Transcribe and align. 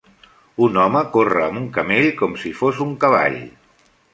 Un 0.67 0.79
home 0.83 1.03
corre 1.17 1.43
amb 1.49 1.61
un 1.61 1.67
camell 1.77 2.09
com 2.23 2.35
si 2.45 2.55
fos 2.63 2.81
un 2.89 2.99
cavall. 3.05 3.41